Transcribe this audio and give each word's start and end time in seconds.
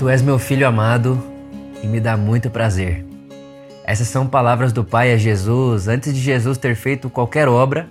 Tu 0.00 0.08
és 0.08 0.22
meu 0.22 0.38
filho 0.38 0.66
amado 0.66 1.22
e 1.82 1.86
me 1.86 2.00
dá 2.00 2.16
muito 2.16 2.48
prazer. 2.48 3.04
Essas 3.84 4.08
são 4.08 4.26
palavras 4.26 4.72
do 4.72 4.82
Pai 4.82 5.12
a 5.12 5.18
Jesus 5.18 5.88
antes 5.88 6.14
de 6.14 6.18
Jesus 6.18 6.56
ter 6.56 6.74
feito 6.74 7.10
qualquer 7.10 7.46
obra, 7.46 7.86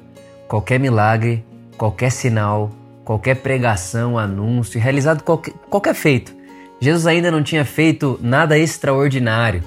qualquer 0.48 0.80
milagre, 0.80 1.46
qualquer 1.78 2.10
sinal, 2.12 2.72
qualquer 3.06 3.36
pregação, 3.36 4.18
anúncio, 4.18 4.82
realizado 4.82 5.22
qualquer, 5.22 5.54
qualquer 5.70 5.94
feito. 5.94 6.34
Jesus 6.80 7.06
ainda 7.06 7.30
não 7.30 7.44
tinha 7.44 7.64
feito 7.64 8.20
nada 8.24 8.58
extraordinário. 8.58 9.64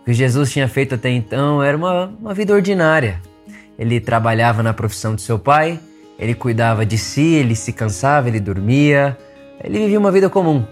O 0.00 0.04
que 0.06 0.12
Jesus 0.12 0.50
tinha 0.50 0.66
feito 0.66 0.96
até 0.96 1.10
então 1.10 1.62
era 1.62 1.76
uma, 1.76 2.06
uma 2.06 2.34
vida 2.34 2.52
ordinária. 2.52 3.22
Ele 3.78 4.00
trabalhava 4.00 4.64
na 4.64 4.74
profissão 4.74 5.14
de 5.14 5.22
seu 5.22 5.38
pai, 5.38 5.78
ele 6.18 6.34
cuidava 6.34 6.84
de 6.84 6.98
si, 6.98 7.34
ele 7.34 7.54
se 7.54 7.72
cansava, 7.72 8.26
ele 8.26 8.40
dormia, 8.40 9.16
ele 9.62 9.78
vivia 9.78 9.98
uma 10.00 10.10
vida 10.10 10.28
comum. 10.28 10.66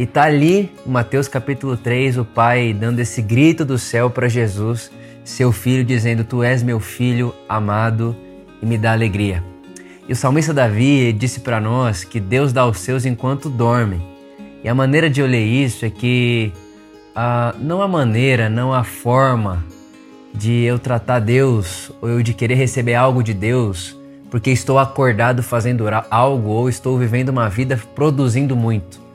E 0.00 0.06
tá 0.06 0.22
ali, 0.22 0.72
Mateus 0.86 1.28
capítulo 1.28 1.76
3, 1.76 2.16
o 2.16 2.24
pai 2.24 2.72
dando 2.72 3.00
esse 3.00 3.20
grito 3.20 3.66
do 3.66 3.76
céu 3.76 4.08
para 4.08 4.30
Jesus, 4.30 4.90
seu 5.22 5.52
filho, 5.52 5.84
dizendo: 5.84 6.24
Tu 6.24 6.42
és 6.42 6.62
meu 6.62 6.80
filho 6.80 7.34
amado 7.46 8.16
e 8.62 8.64
me 8.64 8.78
dá 8.78 8.92
alegria. 8.92 9.44
E 10.08 10.12
o 10.14 10.16
salmista 10.16 10.54
Davi 10.54 11.12
disse 11.12 11.40
para 11.40 11.60
nós 11.60 12.02
que 12.02 12.18
Deus 12.18 12.50
dá 12.50 12.62
aos 12.62 12.78
seus 12.78 13.04
enquanto 13.04 13.50
dormem. 13.50 14.00
E 14.64 14.70
a 14.70 14.74
maneira 14.74 15.10
de 15.10 15.20
eu 15.20 15.26
ler 15.26 15.44
isso 15.44 15.84
é 15.84 15.90
que 15.90 16.50
ah, 17.14 17.54
não 17.60 17.82
há 17.82 17.86
maneira, 17.86 18.48
não 18.48 18.72
há 18.72 18.82
forma 18.82 19.62
de 20.32 20.62
eu 20.62 20.78
tratar 20.78 21.18
Deus 21.18 21.92
ou 22.00 22.08
eu 22.08 22.22
de 22.22 22.32
querer 22.32 22.54
receber 22.54 22.94
algo 22.94 23.22
de 23.22 23.34
Deus 23.34 23.94
porque 24.30 24.50
estou 24.50 24.78
acordado 24.78 25.42
fazendo 25.42 25.84
algo 26.10 26.48
ou 26.48 26.70
estou 26.70 26.96
vivendo 26.96 27.28
uma 27.28 27.50
vida 27.50 27.78
produzindo 27.94 28.56
muito. 28.56 29.09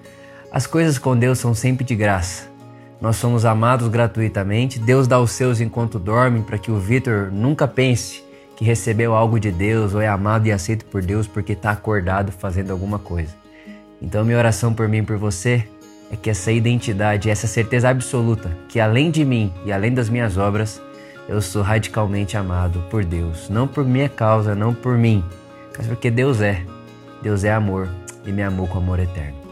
As 0.56 0.66
coisas 0.66 0.98
com 0.98 1.18
Deus 1.18 1.38
são 1.38 1.54
sempre 1.54 1.84
de 1.84 1.94
graça. 1.98 2.48
Nós 3.02 3.18
somos 3.18 3.44
amados 3.44 3.90
gratuitamente. 3.90 4.80
Deus 4.80 5.06
dá 5.06 5.20
os 5.20 5.32
seus 5.32 5.60
enquanto 5.60 6.00
dorme 6.00 6.44
para 6.44 6.58
que 6.58 6.72
o 6.72 6.80
Vitor 6.80 7.30
nunca 7.30 7.68
pense 7.68 8.24
que 8.56 8.64
recebeu 8.64 9.14
algo 9.14 9.38
de 9.38 9.52
Deus 9.52 9.94
ou 9.94 10.00
é 10.00 10.08
amado 10.08 10.48
e 10.48 10.54
aceito 10.54 10.86
por 10.86 11.02
Deus 11.02 11.28
porque 11.28 11.52
está 11.52 11.72
acordado 11.72 12.32
fazendo 12.32 12.72
alguma 12.72 12.98
coisa. 12.98 13.36
Então, 14.02 14.24
minha 14.24 14.38
oração 14.38 14.74
por 14.74 14.88
mim 14.88 15.00
e 15.00 15.02
por 15.02 15.18
você 15.18 15.68
é 16.10 16.16
que 16.16 16.30
essa 16.30 16.54
identidade, 16.54 17.30
essa 17.30 17.48
certeza 17.48 17.90
absoluta 17.90 18.50
que 18.70 18.80
além 18.80 19.12
de 19.12 19.26
mim 19.26 19.52
e 19.66 19.74
além 19.74 19.94
das 19.94 20.08
minhas 20.08 20.38
obras, 20.38 20.82
eu 21.28 21.42
sou 21.42 21.64
radicalmente 21.64 22.38
amado 22.38 22.82
por 22.90 23.04
Deus. 23.04 23.50
Não 23.50 23.68
por 23.68 23.84
minha 23.84 24.08
causa, 24.08 24.56
não 24.56 24.74
por 24.74 24.98
mim, 24.98 25.22
mas 25.78 25.86
porque 25.86 26.10
Deus 26.10 26.40
é. 26.40 26.64
Deus 27.22 27.44
é 27.44 27.52
amor 27.52 27.90
e 28.26 28.32
me 28.32 28.42
amou 28.42 28.68
com 28.68 28.78
amor 28.78 29.02
eterno. 29.02 29.45